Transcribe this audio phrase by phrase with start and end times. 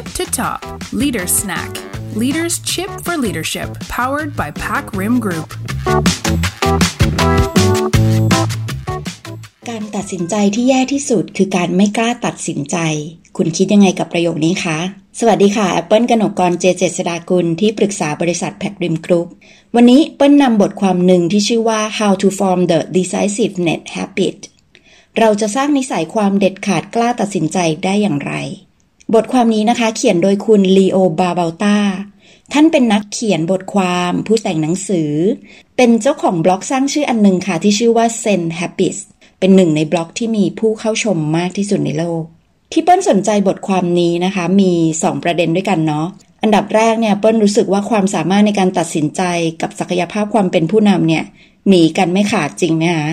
[0.00, 0.60] Tip to Top
[1.02, 1.70] Leader Snack
[2.22, 5.48] Leaders Chip for Leadership powered by PacRim Group
[9.68, 12.76] การตัดสินใจที่แย่ที่สุดคือการไม่กล้าตัดสินใจ
[13.36, 14.78] คุณคิดยังไงกับประโยคนี้คะ
[15.18, 19.28] สวัสดีค่ะแอปเปิลกนกกรเจเจษดากุลที่ปรึกษาบริษัท PacRim Group
[19.74, 24.38] วันนี้เปิ้ลนำบทความหนึ่งที่ชื่อว่า How to Form the Decisiveness Habit
[25.18, 28.34] เราจะสร้างนิสัยความเด็ดขาดกล้าตัดสินใจได้อย่างไร
[29.14, 31.78] บทความนี้นะคะ เขียนโดยคุณลีโอบาเบลตา
[32.52, 35.12] ท่านเป็นนักเขียนบทความผู้แต่งหนังสือ
[35.76, 39.00] เป็นเจ้าของบล็อกสร้างชื่ออันหนึ่งค่ะ ที่ชื่อว่า Zen Habits
[39.38, 42.22] เป็นหนึ่งในบล็อกที่มีผู้เข้าชมมากที่สุดในโลก
[42.72, 46.06] ที่เปิ้ลสนใจบทความนี้นะคะ มี 2 ประเด็นด้วยกันเนาะ
[46.42, 49.22] อันดับแรกเนี่ยเปิ้ลรู้สึกว่าความสามารถในการตัดสินใจ
[49.60, 51.24] กับศักยภาพความเป็นผู้นำเนี่ย
[51.68, 53.08] หนีกันไม่ขาดจริงไหมคะ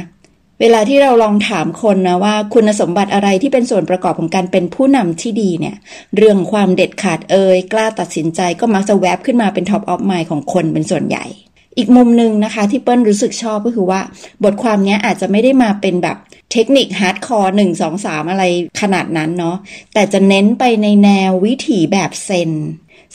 [0.62, 5.76] เวลาที่เราลองถามคนนะว่าคุณสมบัติอะไรที่เป็นส่วนประกอบของการเป็นผู้นำที่ดีเนี่ย
[6.18, 11.26] เรื่องความเด็ดขาดเอ่ยกล้าตัดสินใจก็มักจะแวบขึ้นมาเป็น top of mind ของคนเป็นส่วนใหญ่
[11.78, 14.02] อีกมุมหนึ่งนะคะ ที่เปิ้ลรู้สึกชอบก็คือว่า
[14.44, 16.18] บทความนี้อาจจะไม่ได้มาเป็นแบบ
[16.52, 18.44] เทคนิค hardcore หนึ่งสองสามอะไร
[18.82, 19.58] ขนาดนั้นเนาะ
[19.94, 22.52] แต่จะเน้นไปในแนววิถีแบบเซน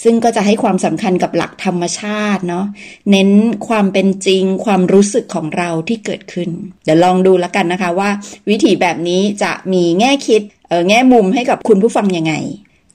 [0.02, 2.66] ซึ่งก็จะให้ความสำคัญกับหลักธรรมชาติเนาะ
[3.10, 3.30] เน้น
[3.68, 6.48] ความเป็นจริงความรู้สึกของเราที่เกิดขึ้น
[6.84, 8.10] เดี๋ยวลองดูแล้วกันนะคะว่า
[8.50, 12.34] วิธีแบบนี้จะมีแง่คิดเออแง่มุมให้กับคุณผู้ฟังยังไง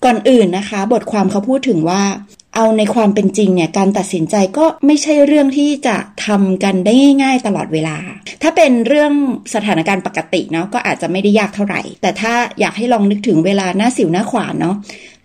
[0.05, 2.01] ก่อนอื่นนะคะ บทความเขาพูดถึงว่า
[2.59, 7.97] เอาในความเป็นจริงเนี่ยการตัดสินใจก็ไม่ใช่เรื่องที่จะทำกันได้ง่าย ๆ ตลอดเวลา
[8.43, 9.13] ถ้าเป็นเรื่อง
[9.53, 14.75] สถานการณ์ปกติเนาะก็อาจจะไม่ได้ยากเท่าไหร่ แต่ถ้าอยากให้ลองนึกถึงเวลาหน้าสิวหน้าขวานเนาะ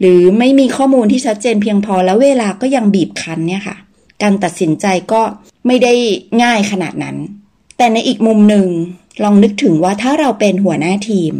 [0.01, 3.77] หรือไม่มีข้อมูลที่ชัดเจนเพียงพอแล้วเวลาก็ยังบีบคั้นเนี่ยค่ะ
[4.23, 5.23] การตัดสินใจก็
[5.67, 5.95] ไม่ได้
[6.43, 7.17] ง่ายขนาดนั้น
[7.79, 8.67] แต่ในอีกมุมหนึ่ง
[9.23, 11.35] ลองนึกถึงว่าถ้าเราเป็นหัวหน้าทีม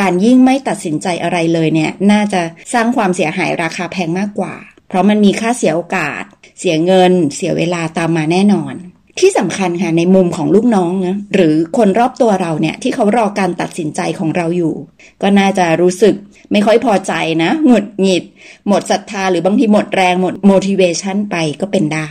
[0.00, 2.40] การยิ่งไม่ตัดสินใจอะไรเลยเนี่ย น่าจะ
[2.72, 4.54] สร้างความเสียหายราคาแพงมากกว่า
[4.88, 6.24] เพราะมันมีค่าเสียโอกาส
[6.58, 8.74] เสียเงิน เสียเวลาตามมาแน่นอน
[9.22, 14.74] ที่สำคัญค่ะในมุมของลูกน้องนะหรือคนรอบตัวเราเนี่ยที่เขารอการตัดสินใจของเราอยู่
[15.22, 16.14] ก็น่าจะรู้สึก
[16.52, 18.24] ไม่ค่อยพอใจนะหงุดหงิด
[18.68, 22.10] หมดศรัทธาหรือบางทีหมดแรงหมด motivation ไปก็เป็นได้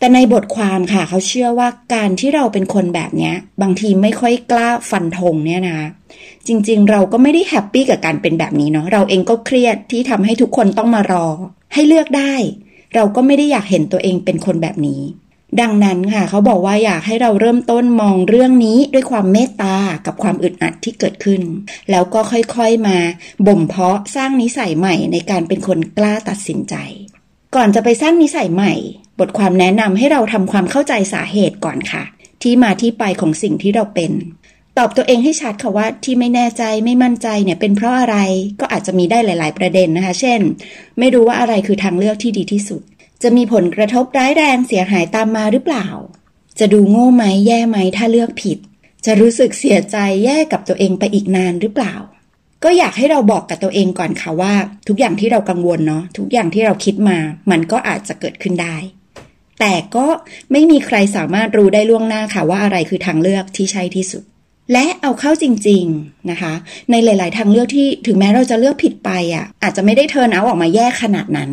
[0.00, 5.78] แต่ในบทความค่ะ เขาเชื่อว่าการที่เราเป็นคนแบบนี้บางทีไม่ค่อยกล้าฟันธงเนี่ยนะ
[6.46, 11.26] จริงๆ เราก็ไม่ได้ happy กับการเป็นแบบนี้เนาะเราเองก็เครียดที่ทำให้ทุกคนต้องมารอ
[11.74, 12.34] ให้เลือกได้
[12.94, 15.02] เราก็ไม่ได้อยากเห็นตัวเองเป็นคนแบบนี้
[15.60, 21.42] ดังนั้นค่ะ เขาบอกว่าอยากให้เราเริ่มต้นมองเรื่องนี้ด้วยความเมตตากับความอึดอัดที่เกิดขึ้น
[21.90, 22.98] แล้วก็ค่อยๆมา
[23.46, 26.74] บ่มเพาะสร้างนิสัยใหม่ในการเป็นคนกล้าตัดสินใจ
[27.54, 28.74] ก่อนจะไปสร้างนิสัยใหม่
[29.20, 32.02] บทความแนะนำให้เราทำความเข้าใจสาเหตุก่อนค่ะ
[32.42, 34.12] ที่มาที่ไปของสิ่งที่เราเป็น
[34.78, 38.16] ตอบตัวเองให้ชัดค่ะว่าที่ไม่แน่ใจไม่มั่นใจเนี่ยเป็นเพราะอะไร
[38.60, 40.40] ก็อาจจะมีได้หลาย ๆ ประเด็นนะคะ เช่น
[40.98, 42.82] ไม่รู้ว่าอะไรคือทางเลือกที่ดีที่สุด
[43.22, 45.86] จะมีผลกระทบร้ายแรงเสียหายตามมาหรือเปล่า
[46.58, 48.58] จะดูโง่ไหมแย่ไหมถ้าเลือกผิด
[49.06, 51.94] จะรู้สึกเสียใจแย่กับตัวเองไปอีกนานหรือเปล่า
[52.64, 54.54] ก็อยากให้เราบอกกับตัวเองก่อนค่ะว่า
[54.88, 57.18] ทุกอย่างที่เรากังวลเนาะทุกอย่างที่เราคิดมา
[57.50, 58.76] มันก็อาจจะเกิดขึ้นได้
[59.60, 60.06] แต่ก็
[60.52, 64.22] ไม่มีใครสามารถรู้ได้ล่วงหน้าค่ะว่าอะไรคือทางเลือกที่ใช่ที่สุด
[64.72, 66.52] และเอาเข้าจริง ๆนะคะ
[66.90, 71.50] ในหลาย ๆ ทางเลือกที่ถึงแม้เราจะเลือกผิดไปอะอาจจะไม่ได้เทินเอาออกมาแย่ขนาดนั้น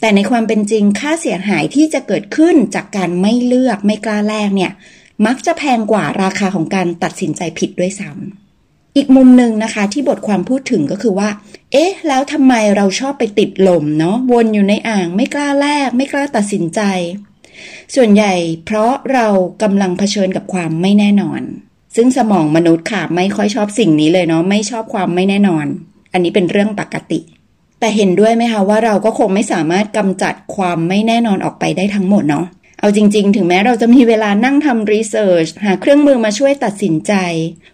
[0.00, 4.72] แต่ในความเป็นจริงค่าเสียหายที่จะเกิดขึ้นจากการไม่เลือกไม่กล้าแลกเนี่ย
[5.26, 11.28] มักจะแพงกว่าราคาของการตัดสินใจผิดด้วยซ้ำอีกมุมหนึ่งนะคะที่บทความพูดถึงก็คือว่า
[11.72, 16.80] เอ๊ะ แล้วทำไมเราชอบไปติดลมเนาะวนอยู่ในอ่างไม่กล้าแลกไม่กล้าตัดสินใจ
[17.94, 18.32] ส่วนใหญ่
[18.64, 19.26] เพราะเรา
[19.62, 21.42] กำลังเผชิญกับความไม่แน่นอน
[21.96, 25.66] ซึ่งสมองมนุษย์ค่ะไม่ค่อยชอบสิ่งนี้เลยเนาะไม่ชอบความไม่แน่นอน
[26.12, 27.20] อันนี้เป็นเรื่องปกติ
[27.80, 32.46] แต่เห็นด้วยไหมคะว่าเราก็คงไม่สามารถกำจัดความไม่แน่นอนออกไปได้ทั้งหมดเนาะ
[32.80, 37.12] เอาจริง ๆ ถึงแม้เราจะมีเวลานั่งทำรีเสิร์ชหาเครื่องมือมาช่วยตัดสินใจ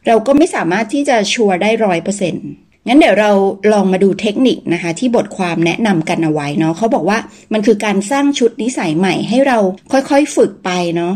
[0.07, 2.47] เราก็ไม่สามารถที่จะชัวร์ได้ร้อยเปอร์เซ็นต์
[2.87, 3.31] งั้นเดี๋ยวเรา
[3.73, 7.19] ลองมาดูเทคนิคนะคะ ที่บทความแนะนำกันเอาไว้เนาะเขาบอกว่า
[7.53, 9.59] มันคือการสร้างชุดนิสัยใหม่ให้เรา
[9.93, 11.15] ค่อยๆฝึกไปเนาะ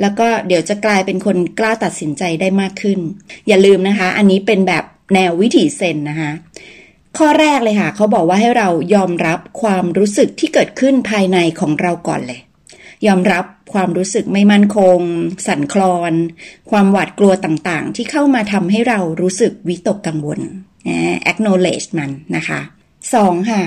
[0.00, 2.98] แล้วก็เดี๋ยวจะกลายเป็นคนกล้าตัดสินใจได้มากขึ้น
[3.48, 4.84] อย่าลืมนะคะ อันนี้เป็นแบบ
[5.14, 6.30] แนววิถีเซนนะคะ
[7.18, 12.40] ข้อแรกเลยค่ะเขาบอกว่าให้เรายอมรับความรู้สึกที่เกิดขึ้นภายในของเราก่อนเลย
[13.06, 14.98] ยอมรับความรู้สึกไม่มั่นคง
[15.46, 16.12] สั่นคลอน
[16.70, 20.40] ความหวาดกลัวต่างๆ ที่เข้ามาทำให้เรารู้สึกวิตกกังวล
[21.30, 22.60] acknowledge มันนะคะ
[23.14, 23.62] สองค่ะ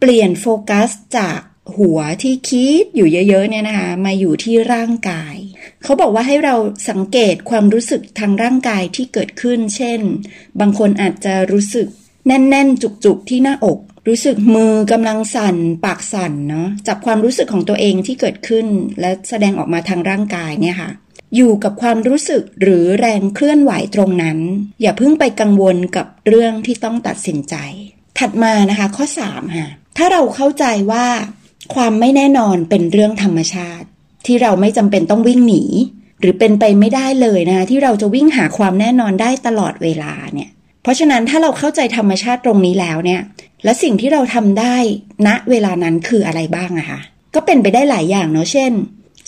[0.00, 1.38] เปลี่ยนโฟกัสจาก
[1.76, 5.36] หัวที่คิดอยู่เยอะๆเนี่ยนะคะมาอยู่ที่ร่างกาย
[5.82, 6.54] เขาบอกว่าให้เรา
[6.90, 10.00] สังเกตความรู้สึกทางร่างกายที่เกิดขึ้น เช่น
[10.60, 11.86] บางคนอาจจะรู้สึก
[12.26, 13.78] แน่นๆ จุกๆที่หน้าอก
[14.08, 18.66] รู้สึกมือกำลังสั่น ปากสั่นเนาะจับความรู้สึกของตัวเองที่เกิดขึ้น
[19.00, 20.90] และแสดงออกมาทางร่างกายเนี่ยค่ะ
[21.36, 24.38] อยู่กับความรู้สึกหรือแรงเคลื่อนไหวตรงนั้น
[24.82, 27.54] อย่าเพิ่งไปกังวลกับเรื่องที่ต้องตัดสินใจ
[28.18, 31.06] ถัดมานะคะข้อ3ค่ะถ้าเราเข้าใจว่า
[31.74, 33.86] ความไม่แน่นอนเป็นเรื่องธรรมชาติ
[34.26, 35.64] ที่เราไม่จำเป็นต้องวิ่งหนี
[36.20, 40.50] หรือเป็นไปไม่ได้เลยนะที่เราจะวิ่งหาความแน่นอนได้ตลอดเวลาเนี่ย
[40.82, 43.20] เพราะฉะนั้นถ้าเราเข้าใจธรรมชาติตรงนี้แล้วเนี่ย
[43.64, 44.76] และสิ่งที่เราทำได้
[45.26, 47.00] ณเวลานั้นคืออะไรบ้างอะคะ
[47.34, 48.72] ก็เป็นไปได้หลายอย่างเนาะเช่น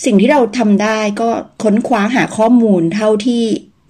[0.05, 1.29] สิ่งที่เราทำได้ก็
[1.63, 3.43] ค้นคว้าหาข้อมูลเท่าที่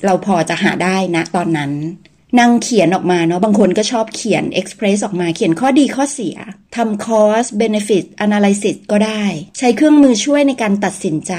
[0.06, 1.72] เราพอจะหาได้นะตอนนั้น
[2.40, 6.36] นั่งเขียนออกมาเนาะบางคนก็ชอบเขียน express ออกมาเขียนข้อดีข้อเสีย
[6.76, 9.24] ทำ cost benefit analysis ก็ได้
[9.58, 11.34] ใช้เครื่องมือช่วยในการตัดสินใจ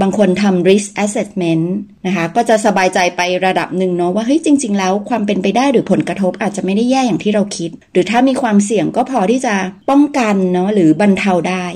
[0.00, 1.64] บางคนทำ risk assessment
[2.06, 9.54] นะคะ ก็จะสบายใจไประดับหนึ่งเนาะว่าเฮ้ยจริง ๆ แล้วความเป็นไปได้หรือผลกระทบอาจจะไม่ได้แย่อย่างที่เราคิด หรือถ้ามีความเสี่ยงก็พอที่จะ
[9.90, 11.66] ป้องกันเนาะหรือบรรเทาได้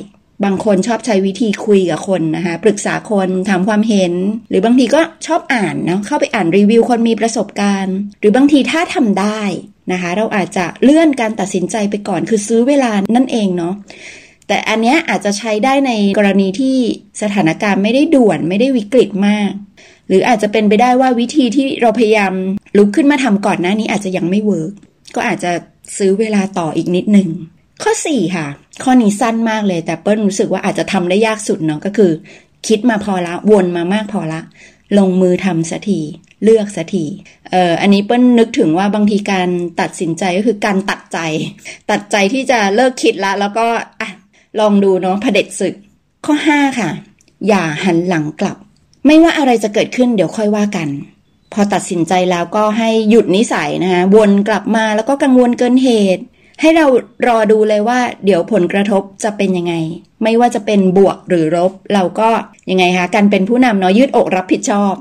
[0.44, 4.12] บางคนชอบใช้วิธีคุยกับคนนะคะ ปรึกษาคนถามความเห็น
[4.50, 9.40] หรือบางทีก็ชอบอ่านเนาะเข้าไปอ่านรีวิวคนมีประสบการณ์ หรือบางทีถ้าทำได้
[9.92, 13.74] นะคะ เราอาจจะเลื่อนการตัดสินใจไปก่อนคือซื้อเวลานั่นเองเนาะ
[14.48, 16.76] แต่อันเนี้ยอาจจะใช้ได้ในกรณีที่
[17.22, 19.50] สถานการณ์ไม่ได้ด่วนไม่ได้วิกฤตมาก
[20.08, 22.32] หรืออาจจะเป็นไปได้ว่าวิธีที่เราพยายาม
[22.76, 24.72] ลุกขึ้นมาทำก่อนหน้านี้อาจจะยังไม่ work
[25.14, 25.52] ก็อาจจะ
[25.96, 27.28] ซื้อเวลาต่ออีกนิดหนึ่ง
[27.82, 28.46] ข้อ 4 ค่ะ
[28.82, 32.10] ข้อนี้สั้นมากเลย แต่เปิ้ลรู้สึกว่าอาจจะทำได้ยากสุดเนาะก็คือ
[32.66, 34.40] คิดมาพอละวนมามากพอละ
[34.98, 36.00] ลงมือทำสักที
[36.44, 37.04] เลือกสักที
[37.50, 39.48] เอ่ออันนี้เปิ้ลนึกถึงว่าบางทีการ
[39.80, 41.18] ตัดสินใจก็คือการตัดใจ
[41.90, 43.66] ตัดใจที่จะเลิกคิดละ แล้วก็
[44.00, 44.10] อะ
[44.60, 45.74] ลองดูเนาะพเด็จศึก
[46.26, 46.90] ข้อ 5 ค่ะ
[47.48, 48.56] อย่าหันหลังกลับ
[49.06, 50.88] ไม่ว่าอะไรจะเกิดขึ้นเดี๋ยวค่อยว่ากัน
[51.52, 56.24] พอตัดสินใจแล้วก็ให้หยุดนิสัยนะคะวนกลับมาแล้วก็กังวลเกินเหตุ
[56.60, 56.86] ให้เรา
[57.26, 59.74] รอดูเลยว่า เดี๋ยวผลกระทบจะเป็นยังไง
[60.22, 62.30] ไม่ว่าจะเป็นบวกหรือลบ เราก็
[62.70, 64.94] ยังไงคะการเป็นผู้นำเนาะยืดอกรับผิดชอบ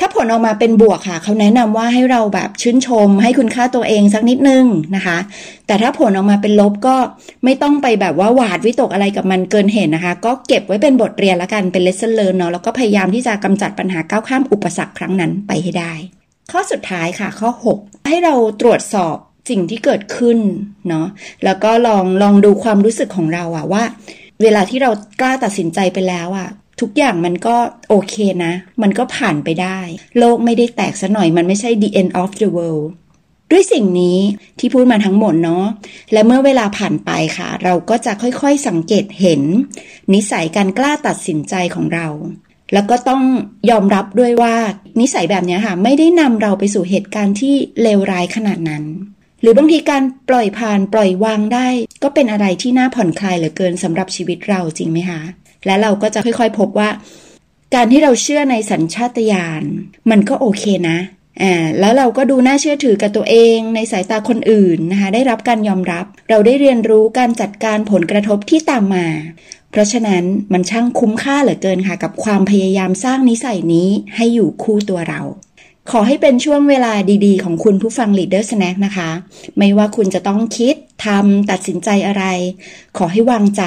[0.00, 4.64] ถ้าผลออกมาเป็นบวกค่ะเขาแนะนำว่าให้เราแบบชื่นชม ให้คุณค่าตัวเองสักนิดนึง
[4.96, 5.18] นะคะ
[5.66, 6.96] แต่ถ้าผลออกมาเป็นลบก็
[7.44, 15.92] ไม่ต้องไปแบบว่าหวาดวิตกอะไรกับมันเกินเหตุนะคะ ก็เก็บไว้เป็นบทเรียนละกันเป็น lesson learn เนาะแล้วก็พยายามที่จะกำจัดปัญหาก้าวข้ามอุปสรรคครั้งนั้นไปให้ได้
[16.50, 17.50] ข้อสุดท้ายค่ะ ข้อ
[17.80, 19.16] 6 ให้เราตรวจสอบ
[19.48, 20.38] สิ่งที่เกิดขึ้น
[20.88, 21.06] เนาะ
[21.44, 23.84] แล้วก็ลองลองดูความรู้สึกของเราอะว่า
[24.42, 24.90] เวลาที่เรา
[25.20, 26.48] กล้าตัดสินใจไปแล้วอะ
[26.80, 27.56] ทุกอย่างมันก็
[27.88, 28.14] โอเค
[28.44, 28.52] นะ
[28.82, 29.78] มันก็ผ่านไปได้
[30.18, 32.86] โลกไม่ได้แตกซะหน่อยมันไม่ใช่ the end of the world
[33.50, 34.18] ด้วยสิ่งนี้
[34.58, 35.64] ที่พูดมาทั้งหมดเนาะ
[36.12, 39.42] และเมื่อเวลาผ่านไปค่ะ เราก็จะค่อยๆสังเกตเห็น
[40.14, 42.08] นิสัยการกล้าตัดสินใจของเรา
[42.72, 43.22] แล้วก็ต้อง
[43.70, 44.54] ยอมรับด้วยว่า
[45.00, 48.84] นิสัยแบบนี้ค่ะ ไม่ได้นำเราไปสู่เหตุการณ์ที่เลวร้ายขนาดนั้น
[49.40, 51.68] หรือบางทีการปล่อยผ่านปล่อยวางได้
[52.02, 55.20] ก็เป็นอะไรที่น่าผ่อนคลายเหลือเกินสำหรับชีวิตเราจริงไหมคะ
[55.66, 56.90] และเราก็จะค่อยๆพบว่า
[57.74, 59.62] การที่เราเชื่อในสัญชาตญาณ
[60.10, 60.98] มันก็โอเคนะ
[61.42, 69.06] อ่าแล้วเราก็ดูน่าเชื่อถือกับตัวเองในสายตาคนอื่นนะคะ ได้รับการยอมรับ เราได้เรียนรู้การจัดการผลกระทบที่ตามมา
[69.70, 75.20] เพราะฉะนั้นมันช่างคุ้มค่าเหลือเกินค่ะ กับความพยายามสร้างนิสัยนี้ให้อยู่คู่ตัวเรา
[75.92, 76.92] ขอให้เป็นช่วงเวลา
[77.26, 79.10] ดีๆ ของคุณผู้ฟัง Leader Snack นะคะ
[79.58, 80.74] ไม่ว่าคุณจะต้องคิด
[81.06, 82.24] ทำตัดสินใจอะไร
[82.98, 83.62] ขอให้วางใจ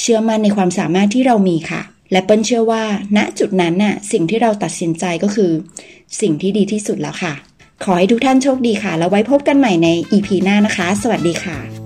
[0.00, 2.84] เชื่อมั่นในความสามารถที่เรามีค่ะ และเปิ้ลเชื่อว่า
[3.16, 5.50] ณจุดนั้นน่ะ สิ่งที่เราตัดสินใจก็คือ
[6.20, 7.34] สิ่งที่ดีที่สุดแล้วค่ะ
[7.84, 11.83] ขอให้ทุกท่านโชคดีค่ะ แล้วไว้พบกันใหม่ใน EP หน้านะคะ สวัสดีค่ะ